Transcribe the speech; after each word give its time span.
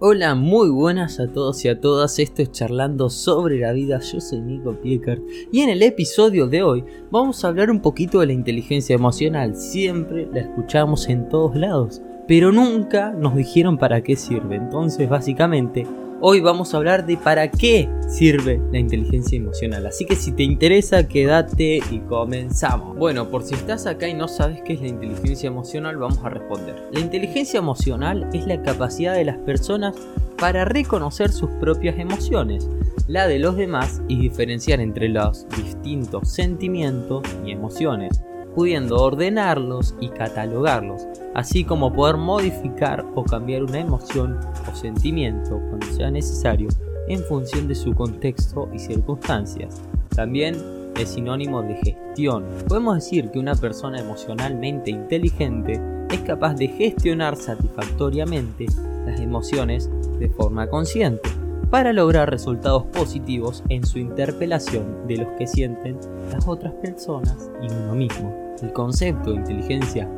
Hola, 0.00 0.36
muy 0.36 0.70
buenas 0.70 1.18
a 1.18 1.26
todos 1.26 1.64
y 1.64 1.68
a 1.68 1.80
todas. 1.80 2.20
Esto 2.20 2.42
es 2.42 2.52
Charlando 2.52 3.10
sobre 3.10 3.58
la 3.58 3.72
vida. 3.72 3.98
Yo 3.98 4.20
soy 4.20 4.40
Nico 4.40 4.80
Piekert 4.80 5.20
y 5.50 5.62
en 5.62 5.70
el 5.70 5.82
episodio 5.82 6.46
de 6.46 6.62
hoy 6.62 6.84
vamos 7.10 7.44
a 7.44 7.48
hablar 7.48 7.68
un 7.68 7.80
poquito 7.80 8.20
de 8.20 8.26
la 8.26 8.32
inteligencia 8.32 8.94
emocional. 8.94 9.56
Siempre 9.56 10.28
la 10.32 10.42
escuchamos 10.42 11.08
en 11.08 11.28
todos 11.28 11.56
lados, 11.56 12.00
pero 12.28 12.52
nunca 12.52 13.10
nos 13.10 13.34
dijeron 13.34 13.76
para 13.76 14.00
qué 14.00 14.14
sirve. 14.14 14.54
Entonces, 14.54 15.08
básicamente, 15.08 15.84
Hoy 16.20 16.40
vamos 16.40 16.74
a 16.74 16.78
hablar 16.78 17.06
de 17.06 17.16
para 17.16 17.48
qué 17.48 17.88
sirve 18.08 18.60
la 18.72 18.80
inteligencia 18.80 19.36
emocional. 19.36 19.86
Así 19.86 20.04
que 20.04 20.16
si 20.16 20.32
te 20.32 20.42
interesa, 20.42 21.06
quédate 21.06 21.80
y 21.92 22.00
comenzamos. 22.08 22.96
Bueno, 22.96 23.30
por 23.30 23.44
si 23.44 23.54
estás 23.54 23.86
acá 23.86 24.08
y 24.08 24.14
no 24.14 24.26
sabes 24.26 24.60
qué 24.64 24.72
es 24.72 24.80
la 24.80 24.88
inteligencia 24.88 25.46
emocional, 25.46 25.96
vamos 25.96 26.18
a 26.24 26.30
responder. 26.30 26.88
La 26.90 26.98
inteligencia 26.98 27.58
emocional 27.58 28.28
es 28.32 28.48
la 28.48 28.60
capacidad 28.62 29.14
de 29.14 29.26
las 29.26 29.36
personas 29.38 29.94
para 30.36 30.64
reconocer 30.64 31.30
sus 31.30 31.50
propias 31.60 32.00
emociones, 32.00 32.68
la 33.06 33.28
de 33.28 33.38
los 33.38 33.56
demás 33.56 34.02
y 34.08 34.18
diferenciar 34.18 34.80
entre 34.80 35.08
los 35.08 35.46
distintos 35.50 36.32
sentimientos 36.32 37.22
y 37.46 37.52
emociones 37.52 38.20
pudiendo 38.58 38.96
ordenarlos 38.96 39.94
y 40.00 40.08
catalogarlos, 40.08 41.06
así 41.32 41.62
como 41.62 41.92
poder 41.92 42.16
modificar 42.16 43.06
o 43.14 43.22
cambiar 43.22 43.62
una 43.62 43.78
emoción 43.78 44.36
o 44.68 44.74
sentimiento 44.74 45.60
cuando 45.68 45.86
sea 45.94 46.10
necesario 46.10 46.66
en 47.06 47.20
función 47.20 47.68
de 47.68 47.76
su 47.76 47.94
contexto 47.94 48.68
y 48.74 48.80
circunstancias. 48.80 49.80
También 50.08 50.56
es 50.98 51.10
sinónimo 51.10 51.62
de 51.62 51.76
gestión. 51.76 52.46
Podemos 52.66 52.96
decir 52.96 53.30
que 53.30 53.38
una 53.38 53.54
persona 53.54 54.00
emocionalmente 54.00 54.90
inteligente 54.90 55.80
es 56.10 56.20
capaz 56.22 56.54
de 56.54 56.66
gestionar 56.66 57.36
satisfactoriamente 57.36 58.66
las 59.06 59.20
emociones 59.20 59.88
de 60.18 60.30
forma 60.30 60.66
consciente 60.66 61.30
para 61.70 61.92
lograr 61.92 62.28
resultados 62.28 62.86
positivos 62.86 63.62
en 63.68 63.86
su 63.86 64.00
interpelación 64.00 65.06
de 65.06 65.18
los 65.18 65.28
que 65.38 65.46
sienten 65.46 65.96
las 66.32 66.48
otras 66.48 66.74
personas 66.74 67.52
y 67.62 67.72
uno 67.72 67.94
mismo. 67.94 68.47
El 68.62 68.72
concepto 68.72 69.30
de 69.30 69.36
inteligencia 69.36 70.08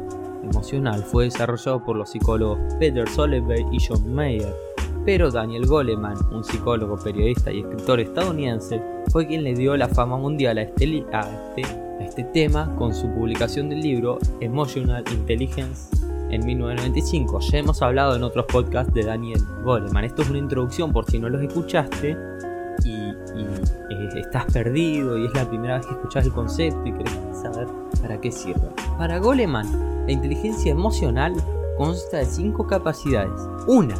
emocional 0.43 1.03
fue 1.03 1.25
desarrollado 1.25 1.85
por 1.85 1.97
los 1.97 2.11
psicólogos 2.11 2.59
Peter 2.79 3.07
Solebay 3.09 3.67
y 3.71 3.79
John 3.87 4.15
Mayer, 4.15 4.55
pero 5.05 5.31
Daniel 5.31 5.67
Goleman, 5.67 6.17
un 6.33 6.43
psicólogo, 6.43 6.97
periodista 6.97 7.53
y 7.53 7.61
escritor 7.61 8.01
estadounidense, 8.01 8.83
fue 9.11 9.27
quien 9.27 9.45
le 9.45 9.55
dio 9.55 9.77
la 9.77 9.89
fama 9.89 10.17
mundial 10.17 10.59
a 10.59 10.63
este, 10.63 11.05
a 11.13 11.21
este, 11.21 11.65
a 11.67 12.05
este 12.05 12.25
tema 12.25 12.75
con 12.77 12.95
su 12.95 13.09
publicación 13.13 13.69
del 13.69 13.81
libro 13.81 14.19
Emotional 14.41 15.05
Intelligence 15.13 15.95
en 16.31 16.45
1995. 16.47 17.41
Ya 17.41 17.59
hemos 17.59 17.83
hablado 17.83 18.17
en 18.17 18.23
otros 18.23 18.47
podcasts 18.47 18.93
de 18.95 19.05
Daniel 19.05 19.41
Goleman. 19.65 20.05
Esto 20.05 20.23
es 20.23 20.31
una 20.31 20.39
introducción 20.39 20.93
por 20.93 21.05
si 21.11 21.19
no 21.19 21.29
los 21.29 21.43
escuchaste 21.43 22.17
y, 22.85 22.95
eh, 22.95 24.09
estás 24.17 24.47
perdido 24.53 25.19
y 25.19 25.27
es 25.27 25.35
la 25.35 25.49
primera 25.49 25.77
vez 25.77 25.87
que 25.87 25.93
escuchas 25.93 26.25
el 26.25 26.33
concepto 26.33 26.87
y 26.87 26.93
querés 26.93 27.19
saber 27.43 27.80
para 28.01 28.21
qué 28.21 28.31
sirve. 28.33 28.69
Para 28.99 29.19
Goleman, 29.19 30.07
la 30.07 30.13
inteligencia 30.13 30.73
emocional 30.73 31.35
consta 31.77 32.19
de 32.19 32.27
cinco 32.27 32.67
capacidades. 32.67 33.41
Una, 33.67 33.95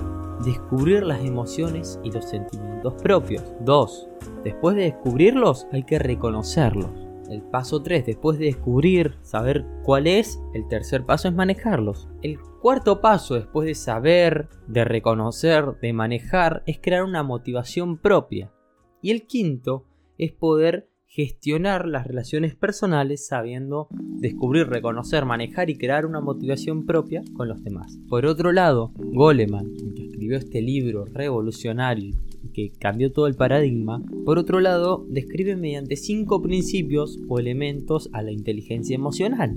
descubrir 0.45 1.03
las 1.03 1.25
emociones 1.25 2.01
y 2.03 2.11
los 2.11 2.25
sentimientos 2.25 2.95
propios. 3.03 3.45
Dos, 3.61 4.09
después 4.45 4.77
de 4.77 4.83
descubrirlos 4.83 5.67
hay 5.73 5.85
que 5.85 5.99
reconocerlos. 5.99 6.91
El 7.31 7.43
paso 7.43 7.81
3, 7.81 8.07
después 8.07 8.41
de 8.41 8.47
descubrir, 8.47 9.15
saber 9.23 9.65
cuál 9.85 10.09
es, 10.09 10.43
el 10.53 10.67
tercer 10.67 11.07
paso 11.07 11.29
es 11.29 11.35
manejarlos. 11.35 12.09
El 12.23 12.41
cuarto 12.61 13.01
paso, 13.01 13.37
después 13.37 13.69
de 13.69 13.77
saber, 13.77 14.49
de 14.67 14.85
reconocer, 14.85 15.79
de 15.81 15.93
manejar, 15.93 16.65
es 16.67 16.81
crear 16.83 17.05
una 17.05 17.23
motivación 17.23 17.99
propia. 17.99 18.53
Y 19.01 19.13
el 19.13 19.29
quinto 19.29 19.85
es 20.19 20.33
poder 20.33 20.90
gestionar 21.11 21.89
las 21.89 22.07
relaciones 22.07 22.55
personales 22.55 23.27
sabiendo 23.27 23.89
descubrir, 23.91 24.69
reconocer, 24.69 25.25
manejar 25.25 25.69
y 25.69 25.77
crear 25.77 26.07
una 26.07 26.21
motivación 26.21 26.87
propia 26.87 27.25
con 27.35 27.49
los 27.49 27.65
demás. 27.65 27.99
Por 28.09 28.27
otro 28.27 28.53
lado, 28.53 28.93
Goleman, 28.95 29.75
que 29.97 30.05
escribió 30.05 30.37
este 30.37 30.63
libro 30.63 31.05
revolucionario 31.07 32.17
que 32.55 32.71
cambió 32.79 33.11
todo 33.11 33.27
el 33.27 33.35
paradigma, 33.35 34.05
por 34.25 34.39
otro 34.39 34.61
lado, 34.61 35.05
describe 35.09 35.57
mediante 35.57 35.97
cinco 35.97 36.43
principios 36.43 37.19
o 37.29 37.41
elementos 37.41 38.09
a 38.13 38.23
la 38.23 38.31
inteligencia 38.31 38.95
emocional. 38.95 39.57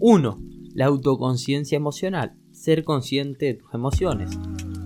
1. 0.00 0.42
La 0.74 0.86
autoconciencia 0.86 1.76
emocional, 1.76 2.34
ser 2.50 2.82
consciente 2.82 3.46
de 3.46 3.54
tus 3.54 3.72
emociones. 3.74 4.30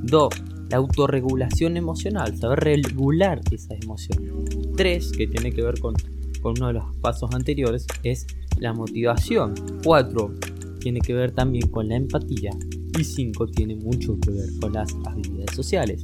2. 0.02 0.28
La 0.70 0.76
autorregulación 0.76 1.78
emocional, 1.78 2.36
saber 2.36 2.60
regular 2.60 3.40
esas 3.50 3.82
emociones. 3.82 4.63
3, 4.76 5.12
que 5.12 5.26
tiene 5.26 5.52
que 5.52 5.62
ver 5.62 5.78
con, 5.80 5.94
con 6.40 6.54
uno 6.58 6.68
de 6.68 6.74
los 6.74 6.96
pasos 6.96 7.30
anteriores, 7.34 7.86
es 8.02 8.26
la 8.58 8.72
motivación. 8.72 9.54
4. 9.82 10.34
Tiene 10.80 11.00
que 11.00 11.14
ver 11.14 11.32
también 11.32 11.68
con 11.68 11.88
la 11.88 11.96
empatía. 11.96 12.50
Y 12.98 13.04
5 13.04 13.46
tiene 13.48 13.76
mucho 13.76 14.18
que 14.20 14.30
ver 14.30 14.48
con 14.60 14.72
las 14.72 14.94
habilidades 15.04 15.54
sociales. 15.54 16.02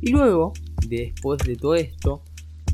Y 0.00 0.10
luego, 0.10 0.52
después 0.88 1.38
de 1.46 1.56
todo 1.56 1.74
esto, 1.74 2.22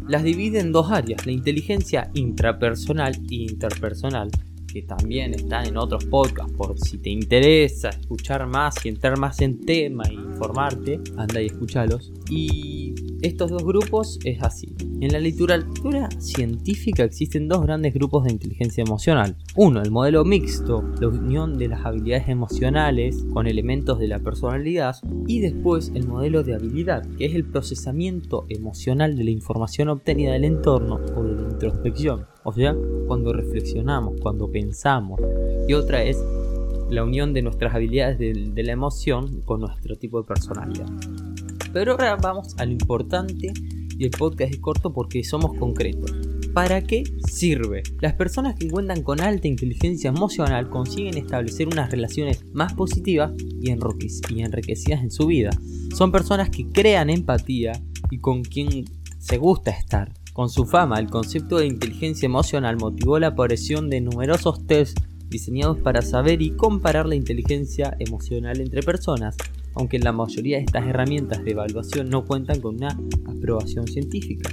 las 0.09 0.25
divide 0.25 0.61
en 0.61 0.73
dos 0.73 0.91
áreas, 0.91 1.27
la 1.27 1.33
inteligencia 1.33 2.11
intrapersonal 2.15 3.15
e 3.31 3.35
interpersonal, 3.35 4.31
que 4.73 4.83
también 4.83 5.35
están 5.35 5.67
en 5.67 5.77
otros 5.77 6.05
podcasts 6.07 6.53
por 6.57 6.79
si 6.79 6.99
te 6.99 7.11
interesa 7.11 7.91
escuchar 7.91 8.47
más 8.47 8.85
y 8.85 8.89
entrar 8.89 9.19
más 9.19 9.41
en 9.41 9.61
tema 9.61 10.05
e 10.09 10.15
informarte, 10.15 11.01
anda 11.17 11.43
y 11.43 11.47
escúchalos. 11.47 12.13
Y 12.29 12.80
estos 13.23 13.51
dos 13.51 13.65
grupos 13.65 14.19
es 14.25 14.43
así. 14.43 14.75
En 15.01 15.13
la 15.13 15.19
literatura 15.19 16.09
científica 16.19 17.05
existen 17.05 17.49
dos 17.49 17.63
grandes 17.63 17.93
grupos 17.93 18.25
de 18.25 18.33
inteligencia 18.33 18.83
emocional. 18.83 19.37
Uno, 19.57 19.83
el 19.83 19.91
modelo 19.91 20.25
mixto, 20.25 20.83
la 21.01 21.09
unión 21.09 21.59
de 21.59 21.69
las 21.69 21.85
habilidades 21.85 22.29
emocionales 22.29 23.25
con 23.33 23.47
elementos 23.47 23.99
de 23.99 24.09
la 24.09 24.19
personalidad. 24.19 24.97
Y 25.27 25.41
después 25.41 25.93
el 25.95 26.07
modelo 26.07 26.43
de 26.43 26.55
habilidad, 26.55 27.07
que 27.17 27.27
es 27.27 27.35
el 27.35 27.45
procesamiento 27.45 28.47
emocional 28.49 29.17
de 29.17 29.25
la 29.25 29.31
información 29.31 29.89
obtenida 29.89 30.33
del 30.33 30.45
entorno 30.45 31.01
o 31.17 31.23
de 31.23 31.35
la 31.35 31.51
introspección. 31.51 32.27
O 32.45 32.53
sea, 32.53 32.75
cuando 33.07 33.33
reflexionamos, 33.33 34.21
cuando 34.21 34.51
pensamos. 34.51 35.21
Y 35.69 35.75
otra 35.75 36.03
es 36.03 36.23
la 36.91 37.05
unión 37.05 37.33
de 37.33 37.43
nuestras 37.43 37.75
habilidades 37.75 38.19
de, 38.19 38.63
la 38.63 38.73
emoción 38.73 39.43
con 39.43 39.61
nuestro 39.61 39.97
tipo 39.97 40.21
de 40.21 40.27
personalidad. 40.27 40.87
Pero 41.73 41.93
ahora 41.93 42.17
vamos 42.17 42.55
a 42.59 42.65
lo 42.65 42.73
importante 42.73 43.53
y 43.99 44.05
el 44.05 44.11
podcast 44.11 44.53
es 44.53 44.61
corto 44.61 44.93
porque 44.93 45.23
somos 45.25 45.57
concretos. 45.59 46.11
¿Para 46.55 46.83
qué 46.83 47.05
sirve? 47.31 47.85
Las 48.01 48.15
personas 48.15 48.57
que 48.57 48.69
cuentan 48.69 49.03
con 49.03 49.21
alta 49.21 49.47
inteligencia 49.47 50.09
emocional 50.09 50.69
consiguen 50.69 51.17
establecer 51.17 51.69
unas 51.69 51.91
relaciones 51.91 52.45
más 52.53 52.75
positivas 52.75 53.33
y 53.61 53.71
enriquecidas 53.71 55.03
en 55.03 55.11
su 55.13 55.27
vida. 55.27 55.51
Son 55.95 56.11
personas 56.11 56.51
que 56.51 56.67
crean 56.67 57.09
empatía 57.09 57.73
y 58.11 58.19
con 58.19 58.43
quien 58.43 58.85
se 59.19 59.39
gusta 59.39 59.71
estar. 59.71 60.13
Con 60.33 60.49
su 60.49 60.65
fama, 60.65 60.99
el 60.99 61.09
concepto 61.09 61.59
de 61.59 61.67
inteligencia 61.67 62.27
emocional 62.27 62.77
motivó 62.79 63.19
la 63.19 63.29
aparición 63.29 63.89
de 63.89 64.01
numerosos 64.01 64.67
tests 64.67 65.01
diseñados 65.29 65.79
para 65.79 66.03
saber 66.03 66.43
y 66.43 66.51
comparar 66.51 67.07
la 67.07 67.15
inteligencia 67.15 67.97
emocional 68.01 68.61
entre 68.61 68.83
personas, 68.83 69.37
aunque 69.75 69.99
la 69.99 70.13
mayoría 70.13 70.59
de 70.59 70.65
estas 70.65 70.87
herramientas 70.87 71.45
de 71.45 71.53
evaluación 71.53 72.09
no 72.09 72.25
cuentan 72.25 72.61
con 72.61 72.77
una 72.77 72.99
aprobación 73.27 73.87
científica. 73.87 74.51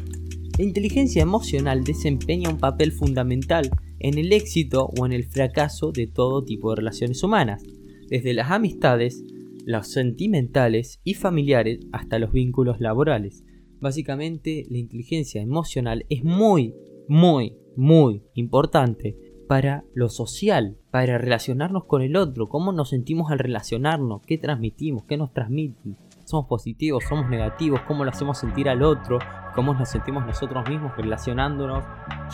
La 0.57 0.63
inteligencia 0.63 1.21
emocional 1.21 1.83
desempeña 1.83 2.49
un 2.49 2.57
papel 2.57 2.91
fundamental 2.91 3.69
en 3.99 4.17
el 4.17 4.33
éxito 4.33 4.89
o 4.97 5.05
en 5.05 5.13
el 5.13 5.25
fracaso 5.25 5.91
de 5.91 6.07
todo 6.07 6.43
tipo 6.43 6.71
de 6.71 6.77
relaciones 6.77 7.23
humanas, 7.23 7.63
desde 8.09 8.33
las 8.33 8.51
amistades, 8.51 9.23
las 9.65 9.89
sentimentales 9.89 10.99
y 11.03 11.13
familiares 11.13 11.79
hasta 11.91 12.19
los 12.19 12.31
vínculos 12.31 12.79
laborales. 12.79 13.43
Básicamente, 13.79 14.65
la 14.69 14.77
inteligencia 14.77 15.41
emocional 15.41 16.05
es 16.09 16.23
muy, 16.23 16.73
muy, 17.07 17.53
muy 17.75 18.23
importante 18.33 19.15
para 19.47 19.83
lo 19.93 20.09
social, 20.09 20.77
para 20.91 21.17
relacionarnos 21.17 21.85
con 21.85 22.01
el 22.01 22.15
otro, 22.15 22.49
cómo 22.49 22.71
nos 22.71 22.89
sentimos 22.89 23.31
al 23.31 23.39
relacionarnos, 23.39 24.21
qué 24.25 24.37
transmitimos, 24.37 25.03
qué 25.03 25.17
nos 25.17 25.33
transmiten. 25.33 25.97
Somos 26.25 26.47
positivos, 26.47 27.05
somos 27.07 27.29
negativos, 27.29 27.81
cómo 27.87 28.03
lo 28.03 28.09
hacemos 28.11 28.37
sentir 28.37 28.67
al 28.67 28.83
otro, 28.83 29.19
cómo 29.55 29.73
nos 29.73 29.89
sentimos 29.89 30.25
nosotros 30.25 30.67
mismos 30.69 30.95
relacionándonos 30.97 31.83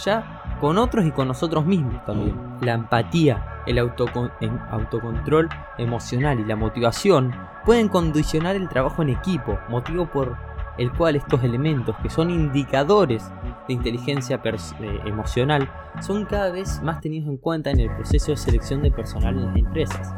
ya 0.03 0.57
con 0.59 0.77
otros 0.77 1.05
y 1.05 1.11
con 1.11 1.27
nosotros 1.27 1.65
mismos 1.65 2.03
también. 2.05 2.35
La 2.61 2.73
empatía, 2.73 3.61
el 3.67 3.77
autocontrol 3.77 5.49
emocional 5.77 6.39
y 6.39 6.45
la 6.45 6.55
motivación 6.55 7.33
pueden 7.65 7.87
condicionar 7.87 8.55
el 8.55 8.67
trabajo 8.67 9.03
en 9.03 9.09
equipo, 9.09 9.59
motivo 9.69 10.07
por 10.07 10.35
el 10.77 10.91
cual 10.91 11.15
estos 11.15 11.43
elementos, 11.43 11.95
que 12.01 12.09
son 12.09 12.31
indicadores 12.31 13.31
de 13.67 13.73
inteligencia 13.73 14.41
eh, 14.43 14.99
emocional 15.05 15.69
son 16.01 16.25
cada 16.25 16.51
vez 16.51 16.81
más 16.81 17.01
tenidos 17.01 17.29
en 17.29 17.37
cuenta 17.37 17.71
en 17.71 17.79
el 17.79 17.89
proceso 17.95 18.31
de 18.31 18.37
selección 18.37 18.81
de 18.81 18.91
personal 18.91 19.35
en 19.35 19.45
las 19.45 19.55
empresas. 19.55 20.13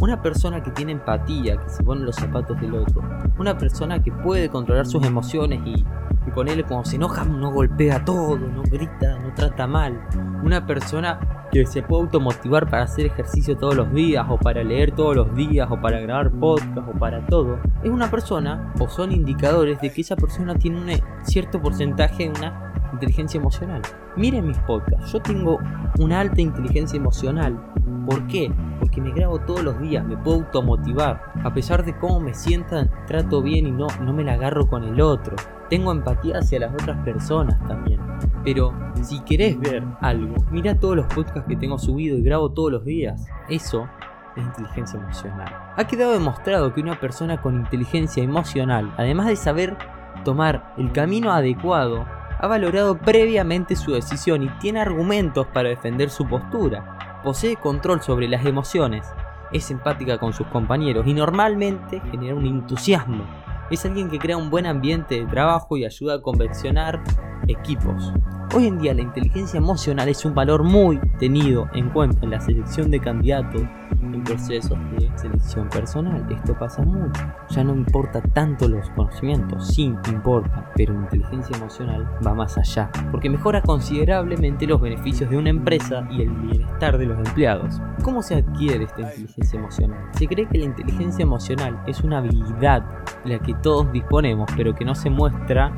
Una 0.00 0.22
persona 0.22 0.62
que 0.62 0.70
tiene 0.70 0.92
empatía, 0.92 1.58
que 1.58 1.68
se 1.68 1.82
pone 1.82 2.04
los 2.04 2.16
zapatos 2.16 2.58
del 2.60 2.74
otro. 2.74 3.02
Una 3.38 3.58
persona 3.58 4.02
que 4.02 4.10
puede 4.10 4.48
controlar 4.48 4.86
sus 4.86 5.04
emociones 5.04 5.60
y, 5.66 5.84
y 6.26 6.30
ponerle 6.34 6.64
cuando 6.64 6.88
se 6.88 6.96
enoja 6.96 7.24
no 7.24 7.52
golpea 7.52 8.04
todo, 8.04 8.38
no 8.38 8.62
grita, 8.62 9.18
no 9.18 9.34
trata 9.34 9.66
mal. 9.66 10.00
Una 10.42 10.66
persona 10.66 11.20
que 11.50 11.66
se 11.66 11.82
puede 11.82 12.04
automotivar 12.04 12.70
para 12.70 12.84
hacer 12.84 13.06
ejercicio 13.06 13.56
todos 13.56 13.74
los 13.74 13.92
días, 13.92 14.24
o 14.28 14.38
para 14.38 14.62
leer 14.62 14.92
todos 14.92 15.16
los 15.16 15.34
días, 15.34 15.68
o 15.70 15.80
para 15.80 16.00
grabar 16.00 16.30
podcast, 16.30 16.88
o 16.88 16.98
para 16.98 17.26
todo, 17.26 17.58
es 17.82 17.90
una 17.90 18.10
persona, 18.10 18.72
o 18.78 18.88
son 18.88 19.12
indicadores 19.12 19.80
de 19.80 19.92
que 19.92 20.00
esa 20.00 20.16
persona 20.16 20.54
tiene 20.54 20.78
un 20.78 21.24
cierto 21.24 21.60
porcentaje 21.60 22.24
de 22.24 22.30
una 22.30 22.70
inteligencia 22.92 23.38
emocional. 23.38 23.82
Miren 24.16 24.46
mis 24.46 24.58
podcasts, 24.58 25.12
yo 25.12 25.20
tengo 25.20 25.58
una 25.98 26.20
alta 26.20 26.40
inteligencia 26.40 26.96
emocional. 26.96 27.58
¿Por 28.06 28.26
qué? 28.26 28.52
Porque 28.80 29.00
me 29.00 29.12
grabo 29.12 29.38
todos 29.40 29.62
los 29.62 29.80
días, 29.80 30.04
me 30.04 30.16
puedo 30.16 30.38
automotivar. 30.38 31.32
A 31.44 31.52
pesar 31.54 31.84
de 31.84 31.96
cómo 31.96 32.20
me 32.20 32.34
sientan, 32.34 32.90
trato 33.06 33.42
bien 33.42 33.66
y 33.66 33.72
no, 33.72 33.86
no 34.02 34.12
me 34.12 34.24
la 34.24 34.34
agarro 34.34 34.66
con 34.66 34.84
el 34.84 35.00
otro. 35.00 35.36
Tengo 35.68 35.92
empatía 35.92 36.38
hacia 36.38 36.60
las 36.60 36.72
otras 36.72 36.98
personas 37.04 37.58
también. 37.68 38.00
Pero 38.44 38.72
si 39.02 39.20
querés 39.20 39.58
ver 39.60 39.84
algo, 40.00 40.34
mira 40.50 40.74
todos 40.74 40.96
los 40.96 41.06
podcasts 41.06 41.44
que 41.46 41.56
tengo 41.56 41.78
subido 41.78 42.16
y 42.16 42.22
grabo 42.22 42.50
todos 42.50 42.72
los 42.72 42.84
días. 42.84 43.26
Eso 43.48 43.88
es 44.36 44.44
inteligencia 44.44 44.98
emocional. 44.98 45.48
Ha 45.76 45.84
quedado 45.86 46.12
demostrado 46.12 46.72
que 46.72 46.80
una 46.80 46.98
persona 46.98 47.40
con 47.40 47.56
inteligencia 47.56 48.22
emocional, 48.22 48.92
además 48.96 49.26
de 49.26 49.36
saber 49.36 49.76
tomar 50.24 50.74
el 50.76 50.92
camino 50.92 51.32
adecuado, 51.32 52.06
ha 52.40 52.46
valorado 52.46 52.98
previamente 52.98 53.76
su 53.76 53.92
decisión 53.92 54.42
y 54.42 54.48
tiene 54.60 54.80
argumentos 54.80 55.46
para 55.48 55.68
defender 55.68 56.08
su 56.08 56.26
postura. 56.26 57.20
Posee 57.22 57.56
control 57.56 58.00
sobre 58.00 58.28
las 58.28 58.46
emociones, 58.46 59.06
es 59.52 59.70
empática 59.70 60.16
con 60.16 60.32
sus 60.32 60.46
compañeros 60.46 61.06
y 61.06 61.12
normalmente 61.12 62.00
genera 62.10 62.34
un 62.34 62.46
entusiasmo. 62.46 63.24
Es 63.70 63.84
alguien 63.84 64.08
que 64.08 64.18
crea 64.18 64.38
un 64.38 64.48
buen 64.48 64.64
ambiente 64.64 65.16
de 65.16 65.26
trabajo 65.26 65.76
y 65.76 65.84
ayuda 65.84 66.14
a 66.14 66.22
convencionar 66.22 67.02
equipos. 67.46 68.10
Hoy 68.54 68.66
en 68.66 68.78
día 68.78 68.94
la 68.94 69.02
inteligencia 69.02 69.58
emocional 69.58 70.08
es 70.08 70.24
un 70.24 70.34
valor 70.34 70.64
muy 70.64 70.98
tenido 71.18 71.68
en 71.74 71.90
cuenta 71.90 72.24
en 72.24 72.30
la 72.30 72.40
selección 72.40 72.90
de 72.90 73.00
candidatos 73.00 73.62
en 74.02 74.24
procesos 74.24 74.78
de 74.92 75.10
selección 75.16 75.68
personal. 75.68 76.26
Esto 76.30 76.58
pasa 76.58 76.82
mucho. 76.82 77.22
Ya 77.50 77.64
no 77.64 77.74
importa 77.74 78.20
tanto 78.20 78.68
los 78.68 78.88
conocimientos, 78.90 79.68
sí 79.68 79.94
importa, 80.08 80.70
pero 80.74 80.94
la 80.94 81.00
inteligencia 81.00 81.56
emocional 81.56 82.08
va 82.26 82.34
más 82.34 82.56
allá, 82.58 82.90
porque 83.10 83.30
mejora 83.30 83.62
considerablemente 83.62 84.66
los 84.66 84.80
beneficios 84.80 85.30
de 85.30 85.36
una 85.36 85.50
empresa 85.50 86.06
y 86.10 86.22
el 86.22 86.30
bienestar 86.30 86.98
de 86.98 87.06
los 87.06 87.18
empleados. 87.18 87.80
¿Cómo 88.02 88.22
se 88.22 88.36
adquiere 88.36 88.84
esta 88.84 89.02
inteligencia 89.02 89.58
emocional? 89.58 89.98
Se 90.12 90.26
cree 90.26 90.48
que 90.48 90.58
la 90.58 90.64
inteligencia 90.64 91.22
emocional 91.22 91.82
es 91.86 92.00
una 92.00 92.18
habilidad 92.18 92.84
la 93.24 93.38
que 93.38 93.54
todos 93.54 93.90
disponemos, 93.92 94.48
pero 94.56 94.74
que 94.74 94.84
no 94.84 94.94
se 94.94 95.10
muestra 95.10 95.72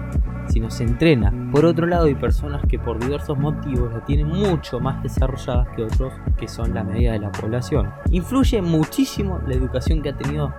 sino 0.52 0.70
se 0.70 0.84
entrena. 0.84 1.32
Por 1.50 1.64
otro 1.64 1.86
lado, 1.86 2.04
hay 2.04 2.14
personas 2.14 2.62
que 2.68 2.78
por 2.78 2.98
diversos 2.98 3.38
motivos 3.38 3.92
la 3.92 4.04
tienen 4.04 4.28
mucho 4.28 4.80
más 4.80 5.02
desarrolladas 5.02 5.68
que 5.74 5.82
otros 5.82 6.12
que 6.36 6.46
son 6.46 6.74
la 6.74 6.84
media 6.84 7.12
de 7.12 7.20
la 7.20 7.32
población. 7.32 7.90
Influye 8.10 8.60
muchísimo 8.60 9.40
la 9.46 9.54
educación 9.54 10.02
que 10.02 10.10
ha 10.10 10.16
tenido 10.16 10.52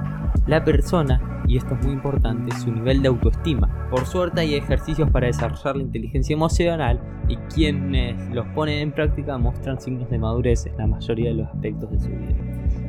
la 0.48 0.64
persona 0.64 1.44
y 1.48 1.58
esto 1.58 1.76
es 1.76 1.86
muy 1.86 1.94
importante, 1.94 2.56
su 2.58 2.72
nivel 2.72 3.02
de 3.02 3.10
autoestima. 3.10 3.88
Por 3.90 4.06
suerte 4.06 4.42
hay 4.42 4.56
ejercicios 4.56 5.10
para 5.12 5.28
desarrollar 5.28 5.76
la 5.76 5.84
inteligencia 5.84 6.34
emocional 6.34 7.00
y 7.28 7.36
quienes 7.54 8.34
los 8.34 8.48
ponen 8.48 8.80
en 8.80 8.92
práctica 8.92 9.38
muestran 9.38 9.80
signos 9.80 10.10
de 10.10 10.18
madurez 10.18 10.66
en 10.66 10.78
la 10.78 10.88
mayoría 10.88 11.30
de 11.30 11.36
los 11.36 11.48
aspectos 11.50 11.92
de 11.92 12.00
su 12.00 12.10
vida. 12.10 12.36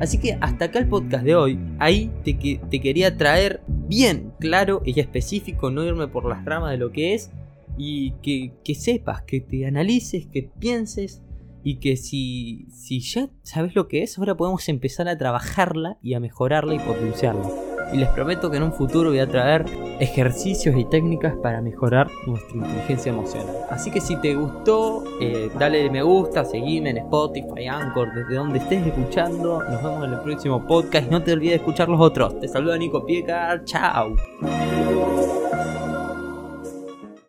Así 0.01 0.19
que 0.19 0.39
hasta 0.41 0.67
acá 0.67 0.79
el 0.79 0.89
podcast 0.89 1.25
de 1.25 1.37
hoy. 1.37 1.59
Ahí 1.79 2.11
te, 2.25 2.35
te 2.35 2.81
quería 2.81 3.17
traer 3.17 3.61
bien 3.87 4.33
claro 4.41 4.83
y 4.85 4.99
específico, 5.01 5.71
no 5.71 5.85
irme 5.85 6.09
por 6.09 6.29
las 6.29 6.45
ramas 6.45 6.73
de 6.73 6.79
lo 6.79 6.93
que 6.93 7.15
es 7.15 7.31
y 7.77 8.13
que, 8.23 8.53
que 8.65 8.75
sepas, 8.75 9.23
que 9.23 9.41
te 9.41 9.67
analices, 9.67 10.27
que 10.27 10.51
pienses 10.59 11.23
y 11.63 11.77
que 11.77 11.97
si, 11.97 12.67
si 12.71 13.01
ya 13.01 13.31
sabes 13.43 13.75
lo 13.75 13.89
que 13.89 14.03
es, 14.03 14.19
ahora 14.19 14.37
podemos 14.37 14.69
empezar 14.69 15.09
a 15.09 15.19
trabajarla 15.19 15.99
y 16.03 16.15
a 16.15 16.21
mejorarla 16.21 16.75
y 16.75 16.79
potenciarla 16.79 17.74
y 17.95 17.97
les 17.97 18.09
prometo 18.09 18.51
que 18.51 18.57
en 18.57 18.65
un 18.65 18.73
futuro 18.73 19.11
voy 19.11 19.21
a 19.21 19.27
traer 19.29 19.65
ejercicios 20.01 20.77
y 20.77 20.85
técnicas 20.85 21.35
para 21.37 21.61
mejorar 21.61 22.11
nuestra 22.27 22.57
inteligencia 22.57 23.11
emocional. 23.11 23.55
Así 23.71 23.91
que 23.91 24.01
si 24.01 24.17
te 24.17 24.35
gustó, 24.35 25.05
eh, 25.21 25.49
dale 25.57 25.89
me 25.91 26.03
gusta, 26.03 26.45
seguime 26.45 26.91
en 26.91 26.99
Spotify, 26.99 27.69
Anchor, 27.69 28.13
desde 28.13 28.35
donde 28.35 28.59
estés 28.59 28.85
escuchando. 28.85 29.63
Nos 29.63 29.83
vemos 29.83 30.05
en 30.05 30.13
el 30.13 30.21
próximo 30.21 30.67
podcast 30.67 31.09
no 31.09 31.23
te 31.23 31.33
olvides 31.33 31.53
de 31.53 31.57
escuchar 31.57 31.89
los 31.89 32.01
otros. 32.01 32.41
Te 32.41 32.49
saluda 32.49 32.77
Nico 32.77 33.07
Piecar, 33.07 33.65
chao. 33.65 34.17